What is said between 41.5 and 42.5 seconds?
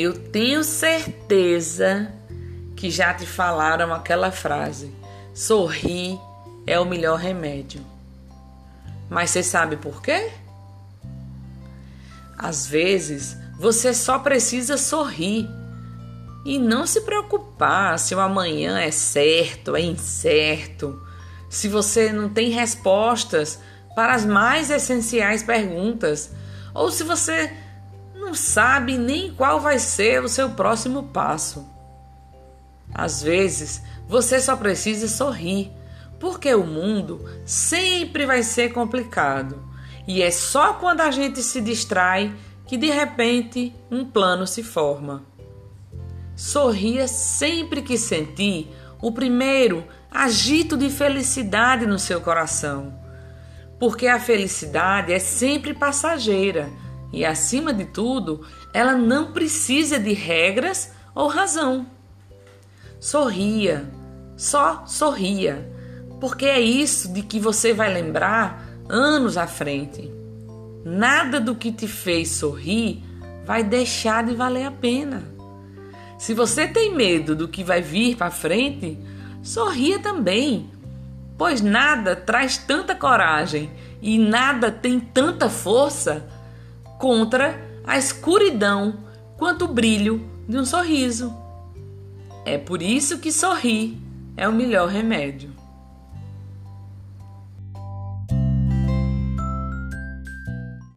distrai